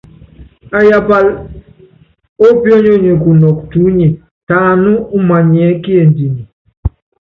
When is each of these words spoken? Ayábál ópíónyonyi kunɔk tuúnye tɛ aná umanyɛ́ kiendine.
Ayábál 0.77 1.25
ópíónyonyi 2.47 3.11
kunɔk 3.21 3.57
tuúnye 3.69 4.07
tɛ 4.47 4.55
aná 4.71 4.91
umanyɛ́ 5.17 5.69
kiendine. 5.83 6.41